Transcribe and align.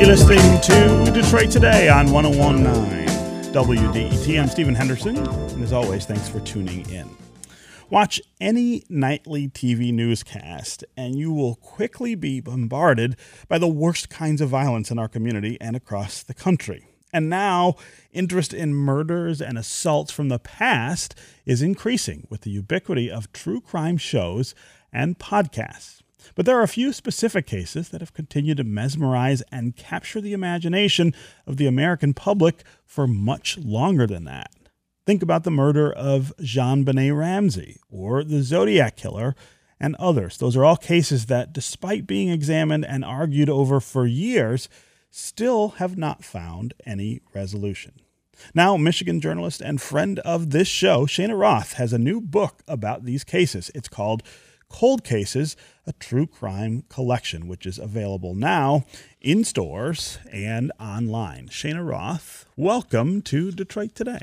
You're 0.00 0.08
listening 0.08 0.60
to 0.62 1.10
Detroit 1.12 1.50
Today 1.50 1.88
on 1.88 2.10
1019 2.10 3.52
WDET. 3.52 4.40
I'm 4.40 4.48
Stephen 4.48 4.74
Henderson, 4.74 5.16
and 5.16 5.62
as 5.62 5.72
always, 5.72 6.06
thanks 6.06 6.28
for 6.28 6.40
tuning 6.40 6.88
in. 6.90 7.08
Watch 7.90 8.20
any 8.40 8.84
nightly 8.88 9.48
TV 9.48 9.92
newscast, 9.92 10.84
and 10.96 11.16
you 11.16 11.32
will 11.32 11.56
quickly 11.56 12.14
be 12.14 12.40
bombarded 12.40 13.16
by 13.48 13.58
the 13.58 13.68
worst 13.68 14.08
kinds 14.08 14.40
of 14.40 14.48
violence 14.48 14.90
in 14.90 14.98
our 14.98 15.08
community 15.08 15.58
and 15.60 15.74
across 15.74 16.22
the 16.22 16.34
country. 16.34 16.89
And 17.12 17.28
now, 17.28 17.74
interest 18.12 18.54
in 18.54 18.74
murders 18.74 19.40
and 19.40 19.58
assaults 19.58 20.12
from 20.12 20.28
the 20.28 20.38
past 20.38 21.14
is 21.44 21.62
increasing 21.62 22.26
with 22.30 22.42
the 22.42 22.50
ubiquity 22.50 23.10
of 23.10 23.32
true 23.32 23.60
crime 23.60 23.96
shows 23.96 24.54
and 24.92 25.18
podcasts. 25.18 26.02
But 26.34 26.46
there 26.46 26.58
are 26.58 26.62
a 26.62 26.68
few 26.68 26.92
specific 26.92 27.46
cases 27.46 27.88
that 27.88 28.00
have 28.00 28.14
continued 28.14 28.58
to 28.58 28.64
mesmerize 28.64 29.42
and 29.50 29.76
capture 29.76 30.20
the 30.20 30.32
imagination 30.32 31.14
of 31.46 31.56
the 31.56 31.66
American 31.66 32.14
public 32.14 32.62
for 32.84 33.06
much 33.06 33.58
longer 33.58 34.06
than 34.06 34.24
that. 34.24 34.50
Think 35.06 35.22
about 35.22 35.44
the 35.44 35.50
murder 35.50 35.92
of 35.92 36.32
JonBenét 36.40 37.16
Ramsey 37.16 37.80
or 37.90 38.22
the 38.22 38.42
Zodiac 38.42 38.96
Killer 38.96 39.34
and 39.80 39.96
others. 39.96 40.36
Those 40.36 40.56
are 40.56 40.64
all 40.64 40.76
cases 40.76 41.26
that, 41.26 41.52
despite 41.52 42.06
being 42.06 42.28
examined 42.28 42.84
and 42.84 43.04
argued 43.04 43.48
over 43.48 43.80
for 43.80 44.06
years, 44.06 44.68
still 45.10 45.70
have 45.78 45.98
not 45.98 46.24
found 46.24 46.74
any 46.86 47.20
resolution. 47.34 48.00
Now, 48.54 48.76
Michigan 48.76 49.20
journalist 49.20 49.60
and 49.60 49.80
friend 49.80 50.18
of 50.20 50.50
this 50.50 50.68
show, 50.68 51.06
Cheyna 51.06 51.36
Roth, 51.36 51.74
has 51.74 51.92
a 51.92 51.98
new 51.98 52.20
book 52.20 52.62
about 52.66 53.04
these 53.04 53.24
cases. 53.24 53.70
It's 53.74 53.88
called 53.88 54.22
Cold 54.70 55.04
Cases, 55.04 55.56
a 55.86 55.92
true 55.92 56.26
crime 56.26 56.84
collection, 56.88 57.48
which 57.48 57.66
is 57.66 57.78
available 57.78 58.34
now 58.34 58.84
in 59.20 59.44
stores 59.44 60.18
and 60.32 60.72
online. 60.80 61.48
Cheyna 61.48 61.82
Roth, 61.82 62.46
welcome 62.56 63.20
to 63.22 63.50
Detroit 63.50 63.94
Today. 63.94 64.20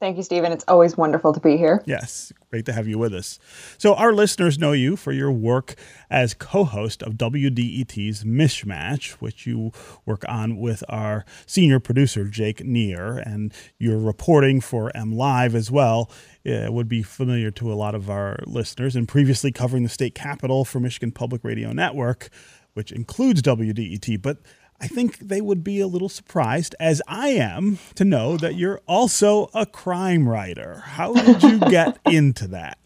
Thank 0.00 0.16
you, 0.16 0.22
Stephen. 0.22 0.52
It's 0.52 0.64
always 0.68 0.96
wonderful 0.96 1.32
to 1.32 1.40
be 1.40 1.56
here. 1.56 1.82
Yes, 1.84 2.32
great 2.50 2.64
to 2.66 2.72
have 2.72 2.86
you 2.86 2.98
with 2.98 3.12
us. 3.12 3.40
So, 3.78 3.94
our 3.94 4.12
listeners 4.12 4.56
know 4.56 4.70
you 4.70 4.94
for 4.94 5.10
your 5.10 5.32
work 5.32 5.74
as 6.08 6.34
co 6.34 6.62
host 6.62 7.02
of 7.02 7.14
WDET's 7.14 8.22
MichMash, 8.22 9.10
which 9.12 9.44
you 9.44 9.72
work 10.06 10.24
on 10.28 10.56
with 10.56 10.84
our 10.88 11.24
senior 11.46 11.80
producer, 11.80 12.24
Jake 12.26 12.64
Neher, 12.64 13.18
and 13.18 13.52
your 13.78 13.98
reporting 13.98 14.60
for 14.60 14.92
MLive 14.94 15.54
as 15.54 15.68
well. 15.68 16.08
It 16.44 16.72
would 16.72 16.88
be 16.88 17.02
familiar 17.02 17.50
to 17.52 17.72
a 17.72 17.74
lot 17.74 17.96
of 17.96 18.08
our 18.08 18.38
listeners, 18.46 18.94
and 18.94 19.08
previously 19.08 19.50
covering 19.50 19.82
the 19.82 19.88
state 19.88 20.14
capitol 20.14 20.64
for 20.64 20.78
Michigan 20.78 21.10
Public 21.10 21.42
Radio 21.42 21.72
Network, 21.72 22.28
which 22.74 22.92
includes 22.92 23.42
WDET. 23.42 24.22
But 24.22 24.38
I 24.80 24.86
think 24.86 25.18
they 25.18 25.40
would 25.40 25.64
be 25.64 25.80
a 25.80 25.88
little 25.88 26.08
surprised, 26.08 26.74
as 26.78 27.02
I 27.08 27.30
am, 27.30 27.78
to 27.96 28.04
know 28.04 28.36
that 28.36 28.54
you're 28.54 28.80
also 28.86 29.50
a 29.52 29.66
crime 29.66 30.28
writer. 30.28 30.82
How 30.84 31.14
did 31.14 31.42
you 31.42 31.58
get 31.58 31.98
into 32.06 32.46
that? 32.48 32.78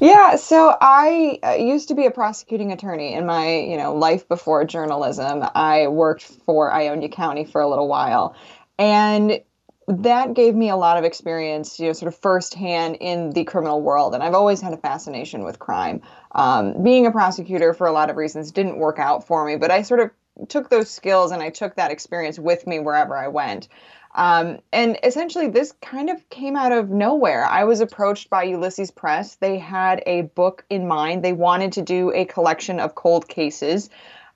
Yeah, 0.00 0.36
so 0.36 0.74
I 0.80 1.38
uh, 1.42 1.52
used 1.52 1.88
to 1.88 1.94
be 1.94 2.06
a 2.06 2.10
prosecuting 2.10 2.72
attorney 2.72 3.12
in 3.12 3.26
my, 3.26 3.58
you 3.58 3.76
know, 3.76 3.94
life 3.94 4.26
before 4.28 4.64
journalism. 4.64 5.44
I 5.54 5.88
worked 5.88 6.22
for 6.22 6.72
Ionia 6.72 7.10
County 7.10 7.44
for 7.44 7.60
a 7.60 7.68
little 7.68 7.86
while, 7.86 8.34
and 8.78 9.40
that 9.86 10.32
gave 10.32 10.54
me 10.54 10.70
a 10.70 10.76
lot 10.76 10.96
of 10.96 11.04
experience, 11.04 11.78
you 11.78 11.88
know, 11.88 11.92
sort 11.92 12.12
of 12.12 12.18
firsthand 12.18 12.96
in 13.00 13.30
the 13.30 13.44
criminal 13.44 13.82
world. 13.82 14.14
And 14.14 14.22
I've 14.22 14.34
always 14.34 14.62
had 14.62 14.72
a 14.72 14.78
fascination 14.78 15.44
with 15.44 15.58
crime. 15.58 16.00
Um, 16.32 16.82
being 16.82 17.06
a 17.06 17.10
prosecutor 17.10 17.74
for 17.74 17.86
a 17.86 17.92
lot 17.92 18.08
of 18.08 18.16
reasons 18.16 18.50
didn't 18.50 18.78
work 18.78 18.98
out 18.98 19.26
for 19.26 19.44
me, 19.44 19.56
but 19.56 19.70
I 19.70 19.82
sort 19.82 20.00
of 20.00 20.10
took 20.48 20.68
those 20.70 20.90
skills 20.90 21.32
and 21.32 21.42
I 21.42 21.50
took 21.50 21.76
that 21.76 21.90
experience 21.90 22.38
with 22.38 22.66
me 22.66 22.78
wherever 22.78 23.16
I 23.16 23.28
went. 23.28 23.68
Um, 24.14 24.58
and 24.72 24.98
essentially, 25.02 25.48
this 25.48 25.72
kind 25.82 26.08
of 26.08 26.28
came 26.30 26.56
out 26.56 26.70
of 26.70 26.88
nowhere. 26.88 27.44
I 27.44 27.64
was 27.64 27.80
approached 27.80 28.30
by 28.30 28.44
Ulysses 28.44 28.92
Press. 28.92 29.34
They 29.36 29.58
had 29.58 30.02
a 30.06 30.22
book 30.22 30.64
in 30.70 30.86
mind. 30.86 31.24
They 31.24 31.32
wanted 31.32 31.72
to 31.72 31.82
do 31.82 32.12
a 32.12 32.24
collection 32.24 32.78
of 32.78 32.94
cold 32.94 33.26
cases. 33.26 33.90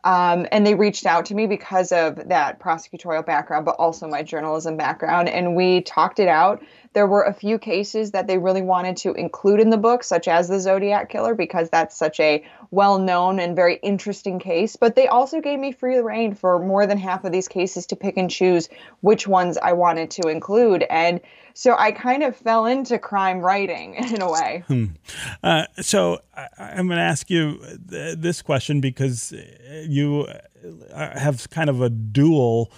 Um, 0.05 0.47
and 0.53 0.67
they 0.67 0.75
reached 0.75 1.07
out 1.07 1.27
to 1.27 1.35
me 1.35 1.47
because 1.47 1.93
of 1.93 2.29
that 2.29 2.61
prosecutorial 2.61 3.27
background, 3.27 3.65
but 3.65 3.77
also 3.79 4.09
my 4.09 4.23
journalism 4.23 4.77
background. 4.77 5.29
And 5.29 5.55
we 5.55 5.83
talked 5.83 6.19
it 6.19 6.29
out. 6.29 6.63
There 6.93 7.07
were 7.07 7.23
a 7.23 7.33
few 7.33 7.59
cases 7.59 8.13
that 8.13 8.27
they 8.27 8.39
really 8.39 8.63
wanted 8.63 8.97
to 8.99 9.13
include 9.13 9.61
in 9.61 9.71
the 9.71 9.77
book, 9.77 10.03
such 10.03 10.29
as 10.29 10.49
the 10.49 10.61
Zodiac 10.61 11.11
Killer, 11.11 11.35
because 11.35 11.71
that's 11.71 11.97
such 11.97 12.19
a 12.21 12.45
well 12.71 12.99
known 12.99 13.39
and 13.39 13.57
very 13.57 13.77
interesting 13.77 14.39
case. 14.39 14.77
But 14.77 14.97
they 14.97 15.07
also 15.07 15.41
gave 15.41 15.59
me 15.59 15.73
free 15.73 15.99
reign 15.99 16.35
for 16.35 16.59
more 16.59 16.87
than 16.87 16.99
half 16.99 17.25
of 17.25 17.33
these 17.33 17.49
cases 17.49 17.87
to 17.87 17.97
pick 17.97 18.17
and 18.17 18.31
choose 18.31 18.69
which 19.01 19.27
ones 19.27 19.59
I 19.59 19.73
wanted 19.73 20.11
to 20.13 20.29
include. 20.29 20.85
And 20.91 21.21
so 21.55 21.75
I 21.77 21.93
kind 21.93 22.23
of 22.23 22.37
fell 22.37 22.67
into 22.67 22.99
crime 22.99 23.41
writing 23.41 23.95
in 24.15 24.23
a 24.23 24.31
way. 24.31 24.65
Hmm. 24.69 24.85
Uh, 25.43 25.65
so 25.81 26.21
I, 26.35 26.49
am 26.59 26.87
going 26.87 26.99
to 26.99 27.03
ask 27.03 27.31
you 27.31 27.61
th- 27.91 28.19
this 28.19 28.43
question 28.43 28.81
because 28.81 29.35
you 29.87 30.29
uh, 30.93 31.19
have 31.19 31.51
kind 31.51 31.69
of 31.69 31.83
a 31.83 31.91
dual 31.91 32.73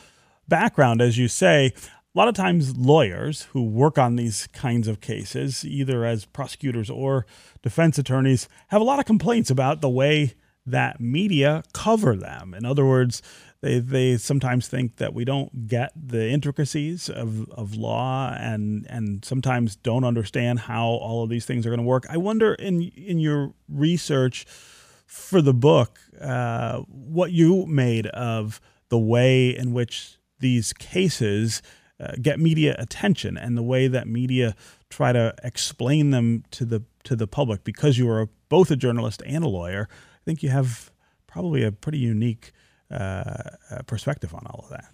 background, 0.48 1.00
as 1.00 1.16
you 1.16 1.28
say 1.28 1.72
a 2.14 2.18
lot 2.18 2.28
of 2.28 2.34
times 2.34 2.76
lawyers 2.76 3.42
who 3.52 3.62
work 3.62 3.96
on 3.96 4.16
these 4.16 4.48
kinds 4.48 4.88
of 4.88 5.00
cases, 5.00 5.64
either 5.64 6.04
as 6.04 6.24
prosecutors 6.24 6.90
or 6.90 7.24
defense 7.62 7.98
attorneys, 7.98 8.48
have 8.68 8.80
a 8.80 8.84
lot 8.84 8.98
of 8.98 9.04
complaints 9.04 9.50
about 9.50 9.80
the 9.80 9.88
way 9.88 10.34
that 10.66 11.00
media 11.00 11.62
cover 11.72 12.16
them. 12.16 12.52
In 12.52 12.64
other 12.64 12.84
words, 12.84 13.22
they, 13.60 13.78
they 13.78 14.16
sometimes 14.16 14.66
think 14.66 14.96
that 14.96 15.14
we 15.14 15.24
don't 15.24 15.68
get 15.68 15.92
the 15.94 16.28
intricacies 16.28 17.08
of, 17.08 17.48
of 17.50 17.74
law 17.74 18.34
and 18.38 18.86
and 18.88 19.24
sometimes 19.24 19.76
don't 19.76 20.04
understand 20.04 20.60
how 20.60 20.86
all 20.86 21.22
of 21.22 21.30
these 21.30 21.46
things 21.46 21.66
are 21.66 21.70
going 21.70 21.80
to 21.80 21.86
work. 21.86 22.06
I 22.08 22.16
wonder 22.16 22.54
in 22.54 22.82
in 22.82 23.18
your 23.18 23.52
research 23.68 24.46
for 25.06 25.42
the 25.42 25.54
book, 25.54 25.98
uh, 26.20 26.78
what 26.88 27.32
you 27.32 27.66
made 27.66 28.06
of 28.08 28.60
the 28.88 28.98
way 28.98 29.50
in 29.50 29.72
which 29.72 30.16
these 30.38 30.72
cases 30.72 31.62
uh, 32.00 32.12
get 32.20 32.40
media 32.40 32.74
attention 32.78 33.36
and 33.36 33.56
the 33.56 33.62
way 33.62 33.86
that 33.88 34.08
media 34.08 34.54
try 34.88 35.12
to 35.12 35.34
explain 35.44 36.10
them 36.10 36.44
to 36.50 36.64
the 36.64 36.82
to 37.04 37.14
the 37.14 37.26
public. 37.26 37.64
Because 37.64 37.98
you 37.98 38.08
are 38.10 38.28
both 38.50 38.70
a 38.70 38.76
journalist 38.76 39.22
and 39.24 39.42
a 39.42 39.48
lawyer 39.48 39.88
i 39.90 40.24
think 40.26 40.42
you 40.42 40.50
have 40.50 40.92
probably 41.26 41.64
a 41.64 41.72
pretty 41.72 41.98
unique 41.98 42.52
uh, 42.90 42.94
uh 43.70 43.82
perspective 43.86 44.34
on 44.34 44.46
all 44.46 44.64
of 44.64 44.70
that 44.70 44.92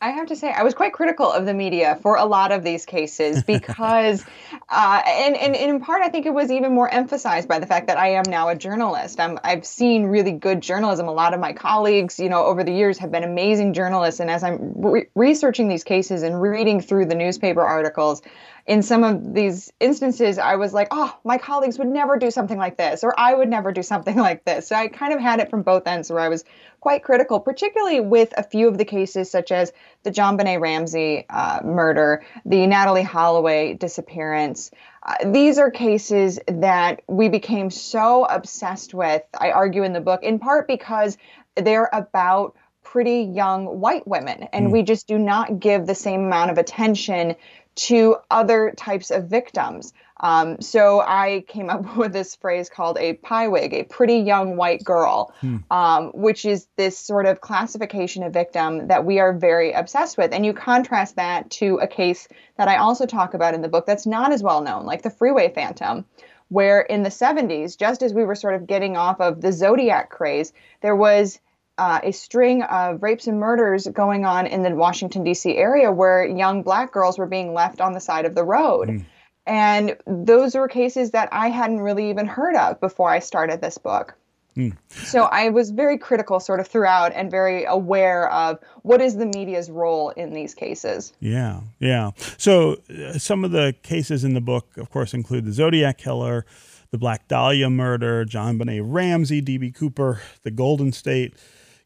I 0.00 0.10
have 0.10 0.28
to 0.28 0.36
say, 0.36 0.52
I 0.52 0.62
was 0.62 0.74
quite 0.74 0.92
critical 0.92 1.30
of 1.30 1.44
the 1.44 1.54
media 1.54 1.98
for 2.02 2.16
a 2.16 2.24
lot 2.24 2.52
of 2.52 2.62
these 2.62 2.86
cases 2.86 3.42
because, 3.46 4.24
uh, 4.68 5.02
and, 5.04 5.36
and, 5.36 5.56
and, 5.56 5.70
in 5.70 5.80
part, 5.80 6.02
I 6.02 6.08
think 6.08 6.24
it 6.24 6.32
was 6.32 6.52
even 6.52 6.72
more 6.72 6.88
emphasized 6.88 7.48
by 7.48 7.58
the 7.58 7.66
fact 7.66 7.88
that 7.88 7.98
I 7.98 8.10
am 8.12 8.22
now 8.28 8.48
a 8.48 8.54
journalist. 8.54 9.18
I'm, 9.18 9.40
I've 9.42 9.66
seen 9.66 10.04
really 10.04 10.30
good 10.30 10.60
journalism. 10.60 11.08
A 11.08 11.12
lot 11.12 11.34
of 11.34 11.40
my 11.40 11.52
colleagues, 11.52 12.20
you 12.20 12.28
know, 12.28 12.44
over 12.44 12.62
the 12.62 12.72
years 12.72 12.98
have 12.98 13.10
been 13.10 13.24
amazing 13.24 13.72
journalists. 13.72 14.20
And 14.20 14.30
as 14.30 14.44
I'm 14.44 14.72
re- 14.76 15.08
researching 15.16 15.66
these 15.66 15.82
cases 15.82 16.22
and 16.22 16.40
reading 16.40 16.80
through 16.80 17.06
the 17.06 17.16
newspaper 17.16 17.62
articles, 17.62 18.22
in 18.68 18.82
some 18.82 19.02
of 19.02 19.32
these 19.32 19.72
instances, 19.80 20.38
I 20.38 20.56
was 20.56 20.74
like, 20.74 20.88
oh, 20.90 21.18
my 21.24 21.38
colleagues 21.38 21.78
would 21.78 21.88
never 21.88 22.18
do 22.18 22.30
something 22.30 22.58
like 22.58 22.76
this, 22.76 23.02
or 23.02 23.18
I 23.18 23.32
would 23.32 23.48
never 23.48 23.72
do 23.72 23.82
something 23.82 24.16
like 24.28 24.44
this. 24.44 24.68
So 24.68 24.76
I 24.76 24.88
kind 24.88 25.14
of 25.14 25.20
had 25.20 25.40
it 25.40 25.48
from 25.48 25.62
both 25.62 25.86
ends 25.86 26.10
where 26.10 26.20
I 26.20 26.28
was 26.28 26.44
quite 26.80 27.02
critical, 27.02 27.40
particularly 27.40 28.00
with 28.00 28.34
a 28.36 28.42
few 28.42 28.68
of 28.68 28.76
the 28.76 28.84
cases, 28.84 29.30
such 29.30 29.50
as 29.50 29.72
the 30.02 30.10
John 30.10 30.36
JonBenét 30.36 30.60
Ramsey 30.60 31.24
uh, 31.30 31.60
murder, 31.64 32.22
the 32.44 32.58
Natalee 32.58 33.04
Holloway 33.04 33.72
disappearance. 33.72 34.70
Uh, 35.02 35.14
these 35.24 35.56
are 35.58 35.70
cases 35.70 36.38
that 36.46 37.00
we 37.08 37.30
became 37.30 37.70
so 37.70 38.26
obsessed 38.26 38.92
with, 38.92 39.22
I 39.40 39.50
argue 39.50 39.82
in 39.82 39.94
the 39.94 40.02
book, 40.02 40.22
in 40.22 40.38
part 40.38 40.68
because 40.68 41.16
they're 41.56 41.88
about 41.94 42.54
pretty 42.82 43.22
young 43.22 43.80
white 43.80 44.06
women, 44.06 44.48
and 44.52 44.68
mm. 44.68 44.72
we 44.72 44.82
just 44.82 45.08
do 45.08 45.18
not 45.18 45.58
give 45.58 45.86
the 45.86 45.94
same 45.94 46.24
amount 46.24 46.50
of 46.50 46.58
attention 46.58 47.34
to 47.78 48.16
other 48.30 48.72
types 48.76 49.10
of 49.10 49.28
victims. 49.28 49.92
Um, 50.20 50.60
so 50.60 51.00
I 51.00 51.44
came 51.46 51.70
up 51.70 51.96
with 51.96 52.12
this 52.12 52.34
phrase 52.34 52.68
called 52.68 52.98
a 52.98 53.14
PYWIG, 53.14 53.72
a 53.72 53.84
pretty 53.84 54.16
young 54.16 54.56
white 54.56 54.82
girl, 54.82 55.32
hmm. 55.40 55.58
um, 55.70 56.10
which 56.12 56.44
is 56.44 56.66
this 56.76 56.98
sort 56.98 57.26
of 57.26 57.40
classification 57.40 58.24
of 58.24 58.32
victim 58.32 58.88
that 58.88 59.04
we 59.04 59.20
are 59.20 59.32
very 59.32 59.72
obsessed 59.72 60.18
with. 60.18 60.32
And 60.32 60.44
you 60.44 60.52
contrast 60.52 61.14
that 61.16 61.50
to 61.50 61.76
a 61.76 61.86
case 61.86 62.26
that 62.56 62.66
I 62.66 62.76
also 62.76 63.06
talk 63.06 63.32
about 63.32 63.54
in 63.54 63.62
the 63.62 63.68
book 63.68 63.86
that's 63.86 64.06
not 64.06 64.32
as 64.32 64.42
well 64.42 64.60
known, 64.60 64.84
like 64.84 65.02
the 65.02 65.10
Freeway 65.10 65.52
Phantom, 65.54 66.04
where 66.48 66.80
in 66.80 67.04
the 67.04 67.10
70s, 67.10 67.78
just 67.78 68.02
as 68.02 68.12
we 68.12 68.24
were 68.24 68.34
sort 68.34 68.54
of 68.54 68.66
getting 68.66 68.96
off 68.96 69.20
of 69.20 69.40
the 69.40 69.52
Zodiac 69.52 70.10
craze, 70.10 70.52
there 70.80 70.96
was 70.96 71.38
uh, 71.78 72.00
a 72.02 72.12
string 72.12 72.62
of 72.62 73.02
rapes 73.02 73.26
and 73.26 73.38
murders 73.38 73.86
going 73.86 74.24
on 74.24 74.46
in 74.46 74.62
the 74.62 74.74
Washington, 74.74 75.24
D.C. 75.24 75.56
area 75.56 75.90
where 75.92 76.26
young 76.26 76.62
black 76.62 76.92
girls 76.92 77.18
were 77.18 77.26
being 77.26 77.54
left 77.54 77.80
on 77.80 77.92
the 77.92 78.00
side 78.00 78.24
of 78.24 78.34
the 78.34 78.44
road. 78.44 78.88
Mm. 78.88 79.04
And 79.46 79.96
those 80.06 80.54
were 80.54 80.68
cases 80.68 81.12
that 81.12 81.28
I 81.32 81.48
hadn't 81.48 81.80
really 81.80 82.10
even 82.10 82.26
heard 82.26 82.54
of 82.54 82.80
before 82.80 83.08
I 83.08 83.20
started 83.20 83.62
this 83.62 83.78
book. 83.78 84.14
Mm. 84.58 84.76
So 84.90 85.22
I 85.22 85.50
was 85.50 85.70
very 85.70 85.96
critical 85.96 86.40
sort 86.40 86.58
of 86.58 86.66
throughout 86.66 87.12
and 87.14 87.30
very 87.30 87.64
aware 87.64 88.30
of 88.30 88.58
what 88.82 89.00
is 89.00 89.16
the 89.16 89.24
media's 89.24 89.70
role 89.70 90.10
in 90.10 90.34
these 90.34 90.52
cases. 90.52 91.12
Yeah, 91.20 91.60
yeah. 91.78 92.10
So 92.36 92.76
uh, 92.90 93.18
some 93.18 93.44
of 93.44 93.52
the 93.52 93.74
cases 93.82 94.24
in 94.24 94.34
the 94.34 94.40
book, 94.40 94.76
of 94.76 94.90
course, 94.90 95.14
include 95.14 95.44
the 95.44 95.52
Zodiac 95.52 95.96
Killer, 95.96 96.44
the 96.90 96.98
Black 96.98 97.28
Dahlia 97.28 97.70
murder, 97.70 98.24
John 98.24 98.58
JonBenét 98.58 98.82
Ramsey, 98.84 99.40
D.B. 99.40 99.70
Cooper, 99.70 100.20
the 100.42 100.50
Golden 100.50 100.92
State 100.92 101.34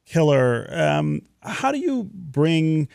Killer. 0.05 0.69
Um, 0.73 1.23
how 1.43 1.73
do 1.73 1.79
you 1.79 2.11
bring 2.13 2.89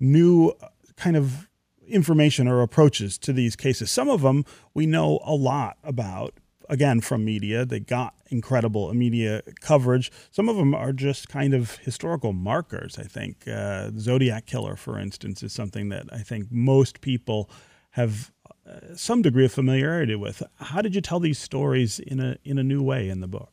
new 0.00 0.48
uh, 0.60 0.68
kind 0.96 1.16
of 1.16 1.48
information 1.86 2.48
or 2.48 2.62
approaches 2.62 3.18
to 3.18 3.32
these 3.32 3.56
cases? 3.56 3.90
Some 3.90 4.08
of 4.08 4.22
them 4.22 4.44
we 4.74 4.86
know 4.86 5.20
a 5.24 5.34
lot 5.34 5.78
about, 5.82 6.34
again 6.68 7.00
from 7.00 7.24
media. 7.24 7.64
They 7.64 7.80
got 7.80 8.14
incredible 8.28 8.92
media 8.94 9.42
coverage. 9.60 10.10
Some 10.30 10.48
of 10.48 10.56
them 10.56 10.74
are 10.74 10.92
just 10.92 11.28
kind 11.28 11.54
of 11.54 11.76
historical 11.76 12.32
markers. 12.32 12.98
I 12.98 13.04
think 13.04 13.46
uh, 13.46 13.90
Zodiac 13.98 14.46
Killer, 14.46 14.76
for 14.76 14.98
instance, 14.98 15.42
is 15.42 15.52
something 15.52 15.90
that 15.90 16.06
I 16.12 16.18
think 16.18 16.50
most 16.50 17.02
people 17.02 17.50
have 17.90 18.32
uh, 18.66 18.94
some 18.94 19.22
degree 19.22 19.44
of 19.44 19.52
familiarity 19.52 20.14
with. 20.14 20.42
How 20.56 20.80
did 20.80 20.94
you 20.94 21.00
tell 21.00 21.20
these 21.20 21.38
stories 21.38 21.98
in 21.98 22.20
a 22.20 22.36
in 22.42 22.58
a 22.58 22.64
new 22.64 22.82
way 22.82 23.08
in 23.08 23.20
the 23.20 23.28
book? 23.28 23.52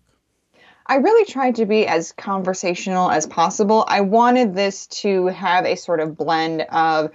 I 0.90 0.96
really 0.96 1.24
tried 1.24 1.56
to 1.58 1.68
be 1.68 1.86
as 1.86 2.12
conversational 2.14 3.12
as 3.12 3.28
possible. 3.28 3.86
I 3.88 4.02
wanted 4.02 4.56
this 4.56 4.88
to 4.88 5.28
have 5.28 5.64
a 5.64 5.76
sort 5.76 6.00
of 6.00 6.18
blend 6.18 6.64
of 6.64 7.12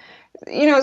you 0.49 0.67
know, 0.67 0.83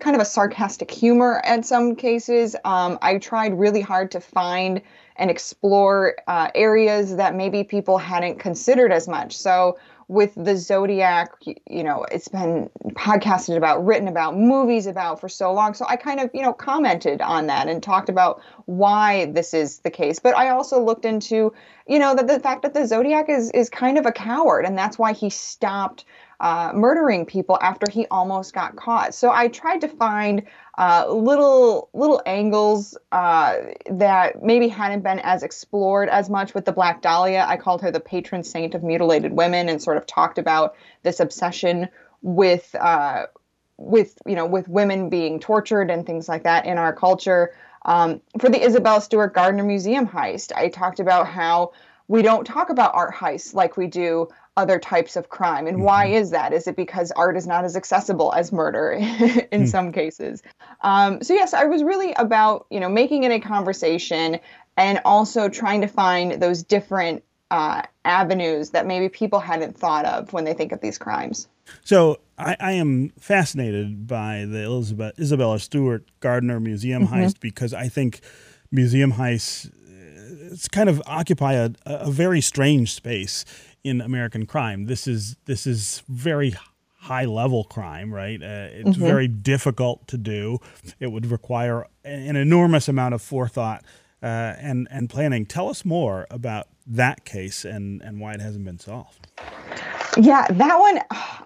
kind 0.00 0.16
of 0.16 0.22
a 0.22 0.24
sarcastic 0.24 0.90
humor 0.90 1.42
in 1.46 1.62
some 1.62 1.96
cases. 1.96 2.56
Um, 2.64 2.98
I 3.02 3.18
tried 3.18 3.58
really 3.58 3.80
hard 3.80 4.10
to 4.12 4.20
find 4.20 4.80
and 5.16 5.30
explore 5.30 6.16
uh, 6.26 6.50
areas 6.54 7.16
that 7.16 7.34
maybe 7.34 7.62
people 7.64 7.98
hadn't 7.98 8.38
considered 8.38 8.92
as 8.92 9.06
much. 9.06 9.36
So 9.36 9.78
with 10.08 10.32
the 10.36 10.56
Zodiac, 10.56 11.32
you 11.44 11.82
know, 11.82 12.06
it's 12.12 12.28
been 12.28 12.70
podcasted 12.90 13.56
about, 13.56 13.84
written 13.84 14.06
about, 14.06 14.36
movies 14.36 14.86
about 14.86 15.20
for 15.20 15.28
so 15.28 15.52
long. 15.52 15.74
So 15.74 15.84
I 15.88 15.96
kind 15.96 16.20
of, 16.20 16.30
you 16.32 16.42
know, 16.42 16.52
commented 16.52 17.20
on 17.20 17.48
that 17.48 17.68
and 17.68 17.82
talked 17.82 18.08
about 18.08 18.40
why 18.66 19.26
this 19.26 19.52
is 19.52 19.78
the 19.78 19.90
case. 19.90 20.20
But 20.20 20.36
I 20.36 20.50
also 20.50 20.80
looked 20.80 21.04
into, 21.04 21.52
you 21.88 21.98
know, 21.98 22.14
that 22.14 22.28
the 22.28 22.38
fact 22.38 22.62
that 22.62 22.72
the 22.72 22.86
Zodiac 22.86 23.28
is 23.28 23.50
is 23.50 23.68
kind 23.68 23.98
of 23.98 24.06
a 24.06 24.12
coward, 24.12 24.64
and 24.64 24.78
that's 24.78 24.96
why 24.96 25.12
he 25.12 25.28
stopped 25.28 26.04
uh, 26.38 26.70
murdering 26.74 27.26
people 27.26 27.58
after 27.60 27.90
he 27.90 28.06
almost 28.10 28.54
got 28.54 28.76
caught. 28.76 29.14
So 29.14 29.30
I 29.30 29.48
tried 29.48 29.80
to 29.80 29.88
find 29.88 30.42
uh, 30.78 31.06
little 31.08 31.88
little 31.94 32.20
angles 32.26 32.98
uh, 33.10 33.56
that 33.90 34.42
maybe 34.42 34.68
hadn't 34.68 35.02
been 35.02 35.20
as 35.20 35.42
explored 35.42 36.08
as 36.08 36.28
much 36.28 36.54
with 36.54 36.66
the 36.66 36.72
Black 36.72 37.00
Dahlia. 37.00 37.46
I 37.48 37.56
called 37.56 37.80
her 37.82 37.90
the 37.90 38.00
patron 38.00 38.42
saint 38.42 38.74
of 38.74 38.82
mutilated 38.82 39.32
women, 39.32 39.68
and 39.68 39.82
sort 39.82 39.96
of 39.96 40.06
talked 40.06 40.38
about 40.38 40.76
this 41.02 41.20
obsession 41.20 41.88
with 42.20 42.74
uh, 42.74 43.26
with 43.78 44.18
you 44.26 44.34
know 44.34 44.46
with 44.46 44.68
women 44.68 45.08
being 45.08 45.40
tortured 45.40 45.90
and 45.90 46.04
things 46.04 46.28
like 46.28 46.42
that 46.42 46.66
in 46.66 46.76
our 46.76 46.92
culture. 46.92 47.54
Um, 47.86 48.20
for 48.40 48.50
the 48.50 48.60
Isabel 48.60 49.00
Stewart 49.00 49.32
Gardner 49.32 49.62
Museum 49.62 50.06
heist, 50.06 50.52
I 50.54 50.68
talked 50.68 51.00
about 51.00 51.28
how 51.28 51.72
we 52.08 52.20
don't 52.20 52.44
talk 52.44 52.68
about 52.68 52.94
art 52.94 53.14
heists 53.14 53.54
like 53.54 53.76
we 53.76 53.86
do 53.86 54.28
other 54.56 54.78
types 54.78 55.16
of 55.16 55.28
crime. 55.28 55.66
And 55.66 55.76
mm-hmm. 55.78 55.86
why 55.86 56.06
is 56.06 56.30
that? 56.30 56.52
Is 56.52 56.66
it 56.66 56.76
because 56.76 57.12
art 57.12 57.36
is 57.36 57.46
not 57.46 57.64
as 57.64 57.76
accessible 57.76 58.32
as 58.32 58.52
murder 58.52 58.92
in 59.52 59.62
mm. 59.62 59.68
some 59.68 59.92
cases? 59.92 60.42
Um, 60.80 61.22
so 61.22 61.34
yes, 61.34 61.54
I 61.54 61.64
was 61.64 61.82
really 61.82 62.12
about 62.14 62.66
you 62.70 62.80
know 62.80 62.88
making 62.88 63.24
it 63.24 63.32
a 63.32 63.40
conversation 63.40 64.38
and 64.76 65.00
also 65.04 65.48
trying 65.48 65.80
to 65.82 65.86
find 65.86 66.40
those 66.42 66.62
different 66.62 67.22
uh, 67.50 67.82
avenues 68.04 68.70
that 68.70 68.86
maybe 68.86 69.08
people 69.08 69.38
hadn't 69.38 69.76
thought 69.76 70.04
of 70.04 70.32
when 70.32 70.44
they 70.44 70.52
think 70.52 70.72
of 70.72 70.80
these 70.80 70.98
crimes. 70.98 71.48
So 71.84 72.18
I, 72.38 72.56
I 72.58 72.72
am 72.72 73.10
fascinated 73.18 74.06
by 74.06 74.44
the 74.46 74.62
Elizabeth 74.62 75.18
Isabella 75.18 75.58
Stewart 75.58 76.04
Gardner 76.20 76.60
Museum 76.60 77.06
mm-hmm. 77.06 77.14
heist 77.14 77.40
because 77.40 77.72
I 77.72 77.88
think 77.88 78.20
museum 78.70 79.12
heists 79.12 79.70
it's 80.50 80.68
kind 80.68 80.88
of 80.88 81.02
occupy 81.06 81.54
a, 81.54 81.70
a 81.84 82.10
very 82.10 82.40
strange 82.40 82.92
space 82.92 83.44
in 83.86 84.00
American 84.00 84.46
crime. 84.46 84.86
This 84.86 85.06
is 85.06 85.36
this 85.44 85.64
is 85.64 86.02
very 86.08 86.54
high 86.98 87.24
level 87.24 87.62
crime, 87.62 88.12
right? 88.12 88.42
Uh, 88.42 88.68
it's 88.72 88.90
mm-hmm. 88.90 89.00
very 89.00 89.28
difficult 89.28 90.08
to 90.08 90.18
do. 90.18 90.58
It 90.98 91.12
would 91.12 91.26
require 91.26 91.86
an 92.04 92.34
enormous 92.34 92.88
amount 92.88 93.14
of 93.14 93.22
forethought 93.22 93.84
uh, 94.22 94.26
and 94.58 94.88
and 94.90 95.08
planning. 95.08 95.46
Tell 95.46 95.68
us 95.68 95.84
more 95.84 96.26
about 96.30 96.66
that 96.88 97.24
case 97.24 97.64
and 97.64 98.02
and 98.02 98.20
why 98.20 98.34
it 98.34 98.40
hasn't 98.40 98.64
been 98.64 98.80
solved. 98.80 99.28
Yeah, 100.16 100.46
that 100.50 100.78
one. 100.78 101.00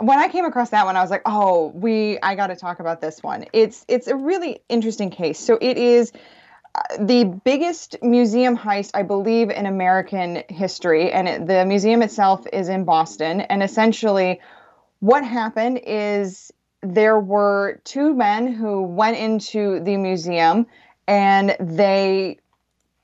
When 0.07 0.19
I 0.19 0.29
came 0.29 0.47
across 0.47 0.71
that 0.71 0.87
one, 0.87 0.97
I 0.97 1.03
was 1.03 1.11
like, 1.11 1.23
"Oh, 1.27 1.73
we. 1.75 2.19
I 2.23 2.35
got 2.37 2.47
to 2.47 2.57
talk 2.57 2.81
about 2.81 3.03
this 3.03 3.23
one." 3.23 3.45
It's 3.53 3.85
it's 3.87 4.07
a 4.07 4.17
really 4.17 4.63
interesting 4.71 5.11
case. 5.11 5.39
So 5.39 5.59
it 5.61 5.77
is 5.77 6.11
the 6.99 7.25
biggest 7.25 7.97
museum 8.03 8.57
heist, 8.57 8.91
I 8.95 9.03
believe, 9.03 9.51
in 9.51 9.67
American 9.67 10.43
history. 10.49 11.11
And 11.11 11.29
it, 11.29 11.47
the 11.47 11.65
museum 11.65 12.03
itself 12.03 12.47
is 12.53 12.69
in 12.69 12.85
Boston. 12.85 13.41
And 13.43 13.63
essentially, 13.63 14.41
what 15.01 15.25
happened 15.25 15.81
is 15.85 16.53
there 16.83 17.19
were 17.19 17.81
two 17.85 18.15
men 18.15 18.53
who 18.53 18.83
went 18.83 19.17
into 19.17 19.81
the 19.81 19.97
museum 19.97 20.67
and 21.07 21.57
they 21.61 22.39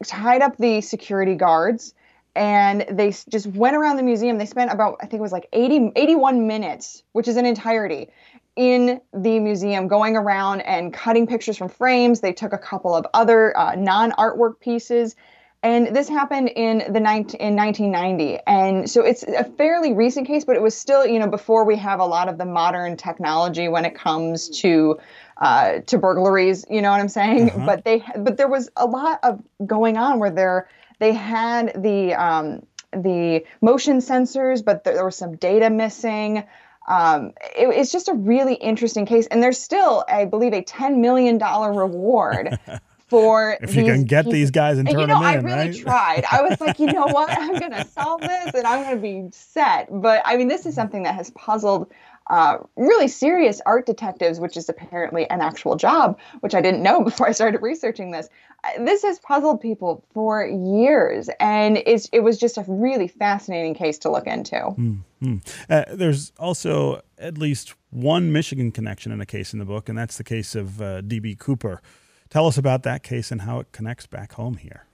tied 0.04 0.42
up 0.42 0.56
the 0.56 0.80
security 0.80 1.34
guards 1.34 1.94
and 2.34 2.84
they 2.90 3.10
just 3.28 3.46
went 3.46 3.76
around 3.76 3.96
the 3.96 4.02
museum. 4.02 4.38
They 4.38 4.46
spent 4.46 4.70
about, 4.70 4.96
I 5.00 5.06
think 5.06 5.20
it 5.20 5.22
was 5.22 5.32
like 5.32 5.48
80, 5.52 5.92
81 5.96 6.46
minutes, 6.46 7.02
which 7.12 7.28
is 7.28 7.36
an 7.36 7.46
entirety 7.46 8.10
in 8.56 9.00
the 9.12 9.38
museum 9.38 9.86
going 9.86 10.16
around 10.16 10.62
and 10.62 10.92
cutting 10.92 11.26
pictures 11.26 11.58
from 11.58 11.68
frames. 11.68 12.20
They 12.20 12.32
took 12.32 12.52
a 12.52 12.58
couple 12.58 12.94
of 12.94 13.06
other 13.14 13.56
uh, 13.56 13.74
non 13.76 14.12
artwork 14.12 14.60
pieces. 14.60 15.14
And 15.62 15.96
this 15.96 16.08
happened 16.08 16.48
in 16.54 16.92
the 16.92 17.00
19, 17.00 17.40
in 17.40 17.56
1990, 17.56 18.38
and 18.46 18.88
so 18.88 19.00
it's 19.00 19.24
a 19.24 19.42
fairly 19.42 19.94
recent 19.94 20.26
case, 20.26 20.44
but 20.44 20.54
it 20.54 20.62
was 20.62 20.76
still, 20.76 21.04
you 21.04 21.18
know, 21.18 21.26
before 21.26 21.64
we 21.64 21.76
have 21.76 21.98
a 21.98 22.04
lot 22.04 22.28
of 22.28 22.38
the 22.38 22.44
modern 22.44 22.96
technology 22.96 23.66
when 23.66 23.84
it 23.84 23.94
comes 23.94 24.48
to 24.60 25.00
uh, 25.38 25.80
to 25.86 25.98
burglaries. 25.98 26.66
You 26.70 26.82
know 26.82 26.90
what 26.90 27.00
I'm 27.00 27.08
saying? 27.08 27.50
Uh-huh. 27.50 27.66
But 27.66 27.84
they, 27.84 28.04
but 28.16 28.36
there 28.36 28.48
was 28.48 28.70
a 28.76 28.86
lot 28.86 29.18
of 29.24 29.42
going 29.66 29.96
on 29.96 30.20
where 30.20 30.30
there 30.30 30.68
they 31.00 31.12
had 31.12 31.82
the 31.82 32.14
um, 32.14 32.64
the 32.92 33.44
motion 33.60 33.98
sensors, 33.98 34.64
but 34.64 34.84
there, 34.84 34.94
there 34.94 35.04
was 35.04 35.16
some 35.16 35.36
data 35.36 35.68
missing 35.68 36.44
um, 36.86 37.32
it, 37.56 37.68
it's 37.68 37.92
just 37.92 38.08
a 38.08 38.14
really 38.14 38.54
interesting 38.54 39.06
case, 39.06 39.26
and 39.28 39.42
there's 39.42 39.58
still, 39.58 40.04
I 40.08 40.24
believe, 40.24 40.52
a 40.52 40.62
ten 40.62 41.00
million 41.00 41.38
dollar 41.38 41.72
reward 41.72 42.58
for 43.08 43.56
if 43.60 43.74
you 43.74 43.84
can 43.84 44.04
get 44.04 44.24
these 44.26 44.50
guys 44.50 44.78
and, 44.78 44.88
and 44.88 44.94
turn 44.94 45.00
you 45.02 45.06
know, 45.08 45.22
them 45.22 45.38
in. 45.38 45.46
I 45.46 45.56
really 45.56 45.70
right? 45.70 45.76
tried. 45.76 46.24
I 46.30 46.42
was 46.42 46.60
like, 46.60 46.78
you 46.78 46.86
know 46.86 47.06
what, 47.10 47.30
I'm 47.30 47.58
gonna 47.58 47.86
solve 47.86 48.20
this, 48.20 48.54
and 48.54 48.66
I'm 48.66 48.84
gonna 48.84 48.96
be 48.96 49.28
set. 49.32 49.88
But 49.90 50.22
I 50.24 50.36
mean, 50.36 50.48
this 50.48 50.66
is 50.66 50.74
something 50.74 51.02
that 51.04 51.14
has 51.14 51.30
puzzled 51.30 51.90
uh, 52.28 52.58
really 52.76 53.08
serious 53.08 53.60
art 53.66 53.86
detectives, 53.86 54.40
which 54.40 54.56
is 54.56 54.68
apparently 54.68 55.28
an 55.30 55.40
actual 55.40 55.76
job, 55.76 56.18
which 56.40 56.54
I 56.54 56.60
didn't 56.60 56.82
know 56.82 57.02
before 57.04 57.28
I 57.28 57.32
started 57.32 57.62
researching 57.62 58.10
this. 58.10 58.28
Uh, 58.64 58.84
this 58.84 59.02
has 59.02 59.18
puzzled 59.20 59.60
people 59.60 60.04
for 60.12 60.44
years, 60.46 61.30
and 61.40 61.78
it's, 61.86 62.08
it 62.12 62.20
was 62.20 62.38
just 62.38 62.58
a 62.58 62.64
really 62.66 63.08
fascinating 63.08 63.74
case 63.74 63.98
to 63.98 64.10
look 64.10 64.26
into. 64.26 64.56
Mm-hmm. 64.56 65.36
Uh, 65.68 65.84
there's 65.92 66.32
also 66.38 67.02
at 67.18 67.38
least 67.38 67.74
one 67.90 68.32
Michigan 68.32 68.72
connection 68.72 69.12
in 69.12 69.20
a 69.20 69.26
case 69.26 69.52
in 69.52 69.58
the 69.58 69.64
book, 69.64 69.88
and 69.88 69.96
that's 69.96 70.18
the 70.18 70.24
case 70.24 70.54
of 70.54 70.80
uh, 70.82 71.00
D.B. 71.00 71.36
Cooper. 71.36 71.80
Tell 72.28 72.46
us 72.46 72.58
about 72.58 72.82
that 72.82 73.02
case 73.02 73.30
and 73.30 73.42
how 73.42 73.60
it 73.60 73.72
connects 73.72 74.06
back 74.06 74.32
home 74.32 74.56
here. 74.56 74.86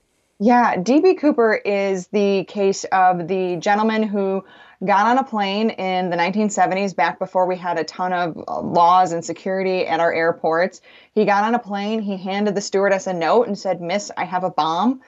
Yeah, 0.43 0.75
D.B. 0.75 1.15
Cooper 1.15 1.53
is 1.53 2.07
the 2.07 2.43
case 2.43 2.83
of 2.91 3.29
the 3.29 3.55
gentleman 3.55 4.03
who 4.03 4.43
got 4.83 5.05
on 5.05 5.17
a 5.17 5.23
plane 5.23 5.69
in 5.69 6.09
the 6.09 6.17
1970s, 6.17 6.93
back 6.93 7.17
before 7.17 7.45
we 7.45 7.55
had 7.55 7.79
a 7.79 7.85
ton 7.85 8.11
of 8.11 8.43
uh, 8.45 8.59
laws 8.59 9.13
and 9.13 9.23
security 9.23 9.87
at 9.87 10.01
our 10.01 10.13
airports. 10.13 10.81
He 11.15 11.23
got 11.23 11.45
on 11.45 11.55
a 11.55 11.59
plane, 11.59 12.01
he 12.01 12.17
handed 12.17 12.55
the 12.55 12.59
stewardess 12.59 13.07
a 13.07 13.13
note 13.13 13.47
and 13.47 13.57
said, 13.57 13.79
Miss, 13.79 14.11
I 14.17 14.25
have 14.25 14.43
a 14.43 14.49
bomb. 14.49 14.99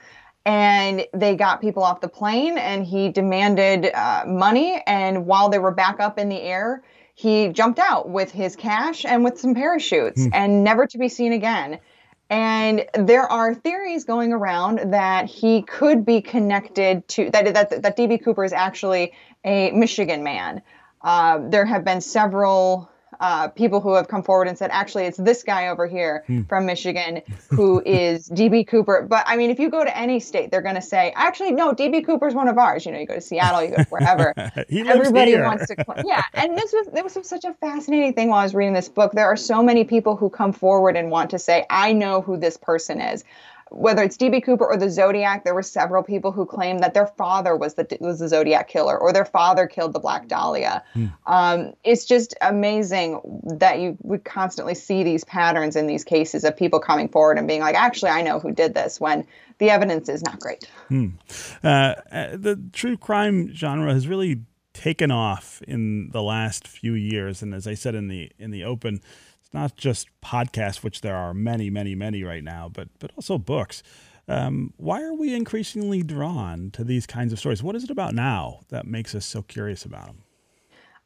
And 0.46 1.04
they 1.12 1.36
got 1.36 1.60
people 1.60 1.82
off 1.82 2.00
the 2.00 2.08
plane 2.08 2.56
and 2.56 2.86
he 2.86 3.10
demanded 3.10 3.90
uh, 3.92 4.24
money. 4.26 4.82
And 4.86 5.26
while 5.26 5.50
they 5.50 5.58
were 5.58 5.70
back 5.70 6.00
up 6.00 6.18
in 6.18 6.30
the 6.30 6.40
air, 6.40 6.82
he 7.14 7.48
jumped 7.48 7.78
out 7.78 8.08
with 8.08 8.32
his 8.32 8.56
cash 8.56 9.04
and 9.04 9.22
with 9.22 9.38
some 9.38 9.54
parachutes 9.54 10.22
mm. 10.22 10.30
and 10.32 10.64
never 10.64 10.86
to 10.86 10.96
be 10.96 11.10
seen 11.10 11.34
again. 11.34 11.78
And 12.28 12.86
there 12.94 13.30
are 13.30 13.54
theories 13.54 14.04
going 14.04 14.32
around 14.32 14.92
that 14.92 15.26
he 15.26 15.62
could 15.62 16.04
be 16.04 16.20
connected 16.20 17.06
to 17.08 17.30
that 17.30 17.54
that 17.54 17.82
that 17.82 17.96
DB 17.96 18.22
Cooper 18.22 18.44
is 18.44 18.52
actually 18.52 19.12
a 19.44 19.70
Michigan 19.70 20.24
man. 20.24 20.62
Uh, 21.02 21.38
there 21.48 21.64
have 21.64 21.84
been 21.84 22.00
several 22.00 22.90
uh, 23.20 23.48
people 23.48 23.80
who 23.80 23.94
have 23.94 24.08
come 24.08 24.22
forward 24.22 24.48
and 24.48 24.56
said, 24.56 24.70
actually, 24.72 25.04
it's 25.04 25.18
this 25.18 25.42
guy 25.42 25.68
over 25.68 25.86
here 25.86 26.24
hmm. 26.26 26.42
from 26.42 26.66
Michigan 26.66 27.22
who 27.50 27.82
is 27.86 28.28
DB 28.28 28.66
Cooper. 28.66 29.06
But 29.08 29.24
I 29.26 29.36
mean, 29.36 29.50
if 29.50 29.58
you 29.58 29.70
go 29.70 29.84
to 29.84 29.96
any 29.96 30.20
state, 30.20 30.50
they're 30.50 30.62
going 30.62 30.74
to 30.74 30.82
say, 30.82 31.12
actually, 31.16 31.52
no, 31.52 31.72
DB 31.72 32.04
Cooper's 32.04 32.34
one 32.34 32.48
of 32.48 32.58
ours. 32.58 32.86
You 32.86 32.92
know, 32.92 32.98
you 32.98 33.06
go 33.06 33.14
to 33.14 33.20
Seattle, 33.20 33.62
you 33.62 33.76
go 33.76 33.82
wherever. 33.88 34.32
Everybody 34.70 35.32
here. 35.32 35.44
wants 35.44 35.66
to, 35.66 35.76
yeah. 36.04 36.24
And 36.34 36.56
this 36.56 36.72
was 36.72 36.88
this 36.92 37.14
was 37.14 37.28
such 37.28 37.44
a 37.44 37.54
fascinating 37.54 38.14
thing 38.14 38.28
while 38.28 38.40
I 38.40 38.44
was 38.44 38.54
reading 38.54 38.74
this 38.74 38.88
book. 38.88 39.12
There 39.12 39.26
are 39.26 39.36
so 39.36 39.62
many 39.62 39.84
people 39.84 40.16
who 40.16 40.30
come 40.30 40.52
forward 40.52 40.96
and 40.96 41.10
want 41.10 41.30
to 41.30 41.38
say, 41.38 41.66
I 41.70 41.92
know 41.92 42.20
who 42.20 42.36
this 42.36 42.56
person 42.56 43.00
is 43.00 43.24
whether 43.70 44.02
it's 44.02 44.16
DB 44.16 44.42
Cooper 44.44 44.64
or 44.64 44.76
the 44.76 44.88
Zodiac, 44.88 45.44
there 45.44 45.54
were 45.54 45.62
several 45.62 46.02
people 46.02 46.30
who 46.30 46.46
claimed 46.46 46.80
that 46.80 46.94
their 46.94 47.06
father 47.06 47.56
was 47.56 47.74
the 47.74 47.86
was 48.00 48.20
the 48.20 48.28
Zodiac 48.28 48.68
killer 48.68 48.96
or 48.96 49.12
their 49.12 49.24
father 49.24 49.66
killed 49.66 49.92
the 49.92 49.98
Black 49.98 50.28
Dahlia. 50.28 50.84
Hmm. 50.92 51.06
Um, 51.26 51.72
it's 51.82 52.04
just 52.04 52.34
amazing 52.40 53.20
that 53.58 53.80
you 53.80 53.96
would 54.02 54.24
constantly 54.24 54.74
see 54.74 55.02
these 55.02 55.24
patterns 55.24 55.74
in 55.74 55.86
these 55.86 56.04
cases 56.04 56.44
of 56.44 56.56
people 56.56 56.78
coming 56.78 57.08
forward 57.08 57.38
and 57.38 57.48
being 57.48 57.60
like, 57.60 57.74
"Actually, 57.74 58.10
I 58.12 58.22
know 58.22 58.38
who 58.38 58.52
did 58.52 58.74
this," 58.74 59.00
when 59.00 59.26
the 59.58 59.70
evidence 59.70 60.08
is 60.08 60.22
not 60.22 60.38
great. 60.38 60.70
Uh, 61.64 61.66
uh 61.66 62.36
the 62.36 62.60
true 62.72 62.96
crime 62.96 63.52
genre 63.52 63.92
has 63.92 64.06
really 64.06 64.42
taken 64.74 65.10
off 65.10 65.62
in 65.66 66.10
the 66.10 66.22
last 66.22 66.68
few 66.68 66.92
years, 66.92 67.42
and 67.42 67.52
as 67.52 67.66
I 67.66 67.74
said 67.74 67.96
in 67.96 68.06
the 68.06 68.30
in 68.38 68.52
the 68.52 68.62
open 68.62 69.00
it's 69.46 69.54
not 69.54 69.76
just 69.76 70.08
podcasts, 70.20 70.82
which 70.82 71.02
there 71.02 71.14
are 71.14 71.32
many, 71.32 71.70
many, 71.70 71.94
many 71.94 72.24
right 72.24 72.42
now, 72.42 72.68
but 72.68 72.88
but 72.98 73.12
also 73.16 73.38
books. 73.38 73.84
Um, 74.26 74.74
why 74.76 75.00
are 75.02 75.14
we 75.14 75.34
increasingly 75.34 76.02
drawn 76.02 76.72
to 76.72 76.82
these 76.82 77.06
kinds 77.06 77.32
of 77.32 77.38
stories? 77.38 77.62
What 77.62 77.76
is 77.76 77.84
it 77.84 77.90
about 77.90 78.12
now 78.12 78.62
that 78.70 78.86
makes 78.86 79.14
us 79.14 79.24
so 79.24 79.42
curious 79.42 79.84
about 79.84 80.06
them? 80.06 80.22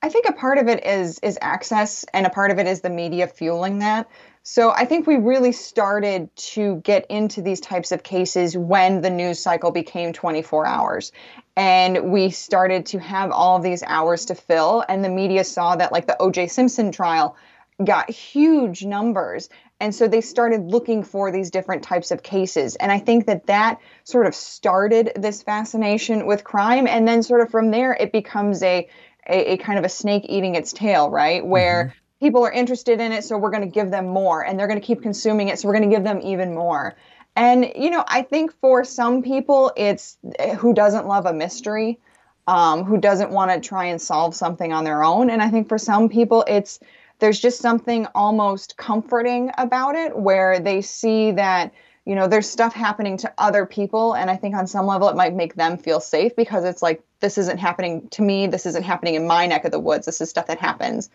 I 0.03 0.09
think 0.09 0.27
a 0.27 0.33
part 0.33 0.57
of 0.57 0.69
it 0.69 0.87
is 0.87 1.19
is 1.19 1.39
access, 1.43 2.07
and 2.15 2.27
a 2.27 2.31
part 2.31 2.51
of 2.51 2.59
it 2.59 2.67
is 2.67 2.81
the 2.81 2.89
media 2.89 3.27
fueling 3.27 3.81
that. 3.81 4.09
So 4.43 4.71
I 4.71 4.87
think 4.87 5.07
we 5.07 5.17
really 5.17 5.53
started 5.53 6.35
to 6.55 6.77
get 6.77 7.05
into 7.11 7.43
these 7.43 7.61
types 7.61 7.93
of 7.93 8.03
cases 8.03 8.57
when 8.57 9.03
the 9.03 9.11
news 9.11 9.39
cycle 9.39 9.71
became 9.71 10.15
24 10.15 10.67
hours. 10.67 11.13
And 11.57 12.11
we 12.11 12.31
started 12.31 12.87
to 12.87 12.99
have 13.01 13.33
all 13.33 13.59
of 13.59 13.63
these 13.63 13.83
hours 13.83 14.25
to 14.25 14.35
fill. 14.35 14.83
And 14.89 15.05
the 15.05 15.11
media 15.11 15.45
saw 15.45 15.77
that, 15.77 15.93
like 15.93 16.07
the 16.07 16.17
OJ 16.19 16.51
Simpson 16.51 16.91
trial, 16.91 17.37
got 17.85 18.11
huge 18.11 18.85
numbers. 18.85 19.49
And 19.79 19.95
so 19.95 20.09
they 20.09 20.21
started 20.21 20.67
looking 20.67 21.03
for 21.03 21.33
these 21.33 21.51
different 21.51 21.83
types 21.83 22.11
of 22.11 22.23
cases. 22.23 22.77
And 22.77 22.93
i 22.93 22.99
think 22.99 23.27
that 23.27 23.47
that 23.47 23.81
sort 24.05 24.27
of 24.27 24.35
started 24.35 25.13
this 25.17 25.43
fascination 25.43 26.27
with 26.27 26.45
crime. 26.45 26.87
And 26.87 27.09
then 27.09 27.23
sort 27.23 27.41
of 27.41 27.51
from 27.51 27.71
there 27.71 27.97
it 27.99 28.13
becomes 28.13 28.63
a 28.63 28.89
a, 29.29 29.53
a 29.53 29.57
kind 29.59 29.79
of 29.79 29.85
a 29.85 29.89
snake 29.89 30.25
eating 30.29 30.55
its 30.55 30.73
tail 30.73 31.11
right? 31.11 31.45
Where 31.45 31.85
mm-hmm. 31.85 32.25
people 32.27 32.45
are 32.45 32.53
interested 32.53 33.01
in 33.01 33.13
it 33.13 33.25
so 33.25 33.39
we're 33.39 33.51
going 33.51 33.69
to 33.69 33.75
give 33.75 33.91
them 33.91 34.09
more. 34.09 34.45
And 34.45 34.59
they're 34.59 34.69
going 34.69 34.81
to 34.81 34.87
keep 34.87 35.03
consuming 35.03 35.49
it 35.49 35.59
so 35.59 35.69
we're 35.69 35.79
going 35.79 35.89
to 35.89 35.95
give 35.97 36.05
them 36.05 36.21
even 36.23 36.55
more. 36.55 36.97
And 37.37 37.73
you 37.77 37.91
know 37.91 38.05
i 38.07 38.23
think 38.23 38.53
for 38.61 38.85
some 38.85 39.23
people 39.23 39.73
it's 39.77 40.19
who 40.59 40.75
doesn't 40.75 41.07
love 41.07 41.27
a 41.27 41.33
mystery 41.33 41.99
um, 42.47 42.85
who 42.85 42.99
doesn't 42.99 43.31
want 43.31 43.53
to 43.53 43.61
try 43.61 43.85
and 43.85 44.03
solve 44.03 44.35
something 44.35 44.73
on 44.73 44.85
their 44.85 45.03
own. 45.05 45.31
And 45.31 45.41
i 45.41 45.49
think 45.49 45.69
for 45.69 45.79
some 45.79 46.09
people 46.09 46.45
it's 46.47 46.81
there's 47.21 47.39
just 47.39 47.61
something 47.61 48.07
almost 48.15 48.77
comforting 48.77 49.51
about 49.59 49.95
it 49.95 50.19
where 50.19 50.59
they 50.59 50.81
see 50.81 51.31
that 51.33 51.73
you 52.07 52.15
know 52.15 52.27
there's 52.27 52.49
stuff 52.49 52.73
happening 52.75 53.17
to 53.19 53.33
other 53.39 53.67
people 53.67 54.15
and 54.15 54.31
i 54.31 54.37
think 54.37 54.57
on 54.57 54.67
some 54.67 54.87
level 54.87 55.09
it 55.09 55.17
might 55.17 55.35
make 55.35 55.55
them 55.55 55.77
feel 55.79 56.01
safe 56.01 56.35
because 56.35 56.65
it's 56.65 56.83
like 56.83 57.03
this 57.21 57.39
isn't 57.39 57.59
happening 57.59 58.09
to 58.09 58.23
me 58.23 58.47
this 58.47 58.67
isn't 58.67 58.83
happening 58.83 59.15
in 59.15 59.27
my 59.27 59.47
neck 59.47 59.65
of 59.65 59.71
the 59.71 59.79
woods 59.79 60.07
this 60.07 60.21
is 60.21 60.31
stuff 60.31 60.47
that 60.47 60.59
happens 60.59 61.11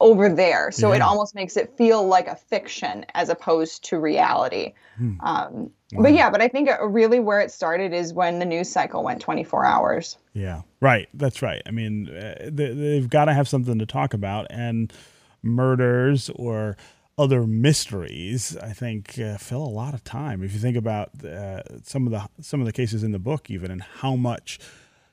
over 0.00 0.28
there 0.28 0.70
so 0.70 0.90
yeah. 0.90 0.96
it 0.96 1.02
almost 1.02 1.34
makes 1.34 1.56
it 1.56 1.74
feel 1.76 2.06
like 2.06 2.26
a 2.26 2.36
fiction 2.36 3.04
as 3.14 3.28
opposed 3.28 3.84
to 3.84 3.98
reality 3.98 4.74
hmm. 4.96 5.14
um, 5.20 5.70
wow. 5.92 6.02
but 6.02 6.12
yeah 6.12 6.28
but 6.28 6.42
i 6.42 6.48
think 6.48 6.68
really 6.82 7.18
where 7.20 7.40
it 7.40 7.50
started 7.50 7.92
is 7.92 8.12
when 8.12 8.38
the 8.38 8.44
news 8.44 8.68
cycle 8.68 9.02
went 9.02 9.20
24 9.20 9.64
hours 9.64 10.18
yeah, 10.32 10.62
right. 10.80 11.08
That's 11.14 11.42
right. 11.42 11.62
I 11.66 11.70
mean, 11.70 12.08
uh, 12.08 12.50
they, 12.50 12.96
have 12.96 13.10
got 13.10 13.24
to 13.24 13.34
have 13.34 13.48
something 13.48 13.78
to 13.78 13.86
talk 13.86 14.14
about, 14.14 14.46
and 14.50 14.92
murders 15.42 16.30
or 16.36 16.76
other 17.18 17.46
mysteries, 17.46 18.56
I 18.56 18.72
think, 18.72 19.18
uh, 19.18 19.38
fill 19.38 19.62
a 19.62 19.68
lot 19.68 19.92
of 19.92 20.04
time. 20.04 20.42
If 20.42 20.52
you 20.52 20.60
think 20.60 20.76
about 20.76 21.24
uh, 21.24 21.62
some 21.82 22.06
of 22.06 22.12
the 22.12 22.28
some 22.42 22.60
of 22.60 22.66
the 22.66 22.72
cases 22.72 23.02
in 23.02 23.12
the 23.12 23.18
book, 23.18 23.50
even 23.50 23.70
and 23.70 23.82
how 23.82 24.14
much 24.16 24.58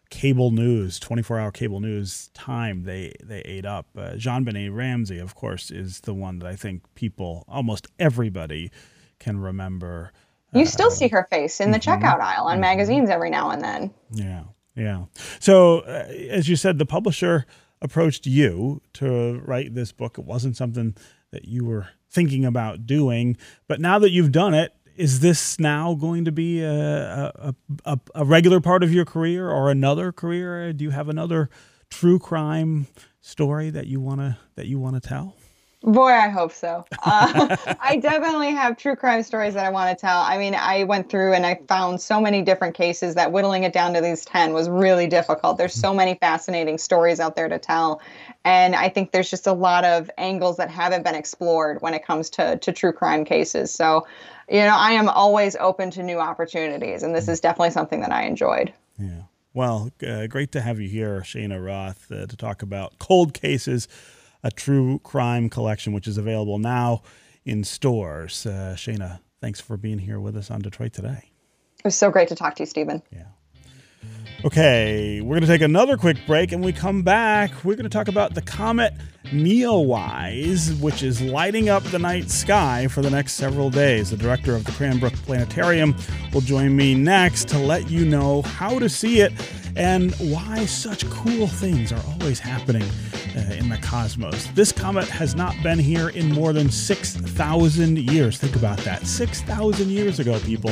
cable 0.10 0.52
news, 0.52 1.00
24 1.00 1.40
hour 1.40 1.52
cable 1.52 1.80
news 1.80 2.30
time 2.34 2.84
they, 2.84 3.14
they 3.24 3.42
ate 3.42 3.66
up. 3.66 3.88
Uh, 3.98 4.12
JonBenét 4.12 4.76
Ramsey, 4.76 5.20
of 5.20 5.36
course, 5.36 5.72
is 5.72 6.02
the 6.02 6.14
one 6.14 6.40
that 6.40 6.48
I 6.48 6.56
think 6.56 6.84
people, 6.96 7.46
almost 7.48 7.88
everybody, 8.00 8.72
can 9.20 9.40
remember. 9.40 10.12
You 10.54 10.66
still 10.66 10.88
uh, 10.88 10.92
see 10.92 11.08
her 11.10 11.28
face 11.30 11.60
in 11.60 11.72
the 11.72 11.80
mm-hmm, 11.80 12.04
checkout 12.04 12.20
aisle 12.20 12.46
on 12.46 12.54
mm-hmm. 12.54 12.62
magazines 12.62 13.10
every 13.10 13.30
now 13.30 13.50
and 13.50 13.62
then. 13.62 13.94
Yeah. 14.12 14.44
Yeah. 14.76 15.06
So, 15.40 15.80
uh, 15.80 16.06
as 16.30 16.48
you 16.48 16.56
said, 16.56 16.78
the 16.78 16.86
publisher 16.86 17.46
approached 17.82 18.26
you 18.28 18.82
to 18.94 19.42
write 19.46 19.74
this 19.74 19.92
book. 19.92 20.18
It 20.18 20.26
wasn't 20.26 20.56
something 20.56 20.96
that 21.32 21.46
you 21.46 21.66
were 21.66 21.90
thinking 22.10 22.46
about 22.46 22.86
doing, 22.86 23.38
but 23.68 23.82
now 23.82 24.00
that 24.00 24.12
you've 24.12 24.32
done 24.32 24.54
it, 24.54 24.74
is 24.98 25.20
this 25.20 25.60
now 25.60 25.94
going 25.94 26.25
to 26.25 26.32
be 26.32 26.62
a, 26.62 27.32
a, 27.36 27.56
a, 27.86 28.00
a 28.16 28.25
regular 28.25 28.60
part 28.60 28.84
of 28.84 28.94
your 28.94 29.06
career 29.06 29.50
or 29.50 29.70
another 29.70 30.12
career? 30.12 30.74
Do 30.74 30.84
you 30.84 30.89
have 30.89 31.08
another 31.08 31.50
true 31.89 32.20
crime 32.20 32.88
story 33.22 33.70
that 33.70 33.88
you 33.88 34.00
wanna 34.00 34.39
that 34.56 34.68
you 34.68 34.80
wanna 34.80 35.00
tell? 35.00 35.36
Boy, 35.84 36.10
I 36.10 36.30
hope 36.30 36.52
so. 36.52 36.86
Uh, 37.04 37.56
I 37.80 37.98
definitely 37.98 38.50
have 38.52 38.78
true 38.78 38.96
crime 38.96 39.22
stories 39.22 39.54
that 39.54 39.64
I 39.64 39.70
want 39.70 39.96
to 39.96 40.02
tell. 40.02 40.22
I 40.22 40.38
mean, 40.38 40.56
I 40.56 40.84
went 40.86 41.10
through 41.10 41.34
and 41.34 41.46
I 41.46 41.60
found 41.68 42.02
so 42.02 42.20
many 42.20 42.42
different 42.42 42.76
cases 42.76 43.14
that 43.16 43.32
whittling 43.32 43.64
it 43.64 43.74
down 43.74 43.94
to 43.94 44.02
these 44.02 44.26
10 44.26 44.54
was 44.54 44.70
really 44.70 45.06
difficult. 45.06 45.58
There's 45.58 45.76
so 45.76 45.94
many 45.94 46.16
fascinating 46.16 46.80
stories 46.80 47.20
out 47.20 47.36
there 47.36 47.48
to 47.48 47.60
tell. 47.60 48.02
And 48.44 48.76
I 48.76 48.90
think 48.90 49.12
there's 49.12 49.30
just 49.30 49.46
a 49.46 49.54
lot 49.54 49.86
of 49.86 50.10
angles 50.18 50.58
that 50.58 50.72
haven't 50.72 51.04
been 51.04 51.16
explored 51.16 51.82
when 51.82 51.94
it 51.94 52.04
comes 52.04 52.32
to, 52.32 52.58
to 52.58 52.72
true 52.72 52.92
crime 52.92 53.24
cases. 53.24 53.72
So, 53.72 54.08
you 54.50 54.62
know, 54.62 54.76
I 54.76 54.94
am 54.94 55.08
always 55.08 55.56
open 55.58 55.92
to 55.92 56.02
new 56.02 56.18
opportunities. 56.18 57.04
And 57.04 57.16
this 57.16 57.28
is 57.28 57.40
definitely 57.40 57.72
something 57.72 58.02
that 58.02 58.12
I 58.12 58.24
enjoyed. 58.24 58.74
Yeah. 58.98 59.22
Well, 59.54 59.92
uh, 60.06 60.28
great 60.28 60.52
to 60.54 60.62
have 60.62 60.80
you 60.80 60.90
here, 60.90 61.22
Cheyna 61.22 61.62
Roth, 61.62 62.12
uh, 62.12 62.26
to 62.26 62.36
talk 62.36 62.62
about 62.62 62.98
cold 63.00 63.34
cases 63.34 63.88
a 64.44 64.51
true 64.51 65.00
crime 65.00 65.50
collection, 65.50 65.94
which 65.94 66.08
is 66.08 66.17
available 66.17 66.60
now 66.60 67.01
in 67.46 67.63
stores. 67.63 68.46
Uh, 68.46 68.75
Cheyna, 68.77 69.22
thanks 69.41 69.60
for 69.60 69.77
being 69.77 70.00
here 70.00 70.20
with 70.20 70.36
us 70.36 70.51
on 70.51 70.62
Detroit 70.62 70.94
Today. 70.94 71.32
It 71.79 71.86
was 71.86 71.96
so 71.96 72.10
great 72.12 72.27
to 72.29 72.36
talk 72.36 72.56
to 72.56 72.63
you, 72.63 72.67
Stephen. 72.67 73.01
Yeah. 73.12 73.24
Okay, 74.46 75.20
we're 75.22 75.36
going 75.36 75.41
to 75.41 75.48
take 75.48 75.62
another 75.62 75.98
quick 75.98 76.17
break 76.27 76.51
and 76.51 76.63
we 76.63 76.72
come 76.72 77.01
back. 77.01 77.51
We're 77.63 77.75
going 77.75 77.84
to 77.86 77.89
talk 77.89 78.08
about 78.08 78.36
the 78.36 78.41
comet 78.41 78.94
Neowise, 79.32 80.80
which 80.80 81.04
is 81.04 81.22
lighting 81.22 81.70
up 81.70 81.84
the 81.84 82.00
night 82.00 82.30
sky 82.30 82.88
for 82.88 83.02
the 83.02 83.10
next 83.10 83.34
several 83.34 83.70
days. 83.70 84.10
The 84.12 84.18
director 84.18 84.56
of 84.56 84.64
the 84.64 84.72
Cranbrook 84.72 85.14
Planetarium 85.26 85.96
will 86.34 86.42
join 86.42 86.76
me 86.76 86.96
next 86.96 87.48
to 87.50 87.60
let 87.60 87.90
you 87.90 88.06
know 88.06 88.42
how 88.42 88.80
to 88.80 88.88
see 88.88 89.20
it 89.20 89.34
and 89.76 90.14
why 90.16 90.66
such 90.66 91.08
cool 91.10 91.48
things 91.48 91.92
are 91.92 92.02
always 92.14 92.40
happening 92.40 92.84
uh, 93.36 93.54
in 93.54 93.70
the 93.70 93.78
cosmos. 93.78 94.48
This 94.56 94.72
comet 94.72 95.08
has 95.10 95.36
not 95.36 95.56
been 95.62 95.78
here 95.78 96.10
in 96.10 96.32
more 96.32 96.54
than 96.54 96.70
6,000 96.70 97.98
years. 97.98 98.38
Think 98.38 98.56
about 98.56 98.80
that. 98.80 99.06
6,000 99.06 99.90
years 99.90 100.20
ago, 100.20 100.40
people 100.40 100.72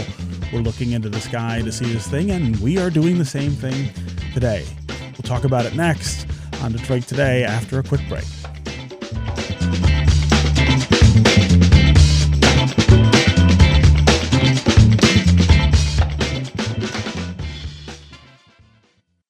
were 0.52 0.60
looking 0.60 0.92
into 0.92 1.10
the 1.10 1.22
sky 1.22 1.62
to 1.62 1.72
see 1.72 1.86
this 1.86 2.08
thing, 2.08 2.32
and 2.32 2.56
we 2.58 2.78
are 2.78 2.90
doing 2.90 3.18
the 3.18 3.26
same 3.26 3.52
thing 3.52 3.90
today. 4.34 4.66
We'll 4.88 5.24
talk 5.24 5.44
about 5.44 5.66
it 5.66 5.76
next 5.76 6.26
on 6.62 6.72
Detroit 6.72 7.04
Today 7.04 7.44
after 7.44 7.80
a 7.80 7.84
quick 7.84 8.02
break. 8.10 8.26